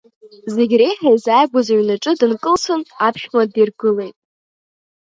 [0.53, 4.15] Зегь реиҳа изааигәаз аҩнаҿы дынкылсын аԥшәма диргылеит.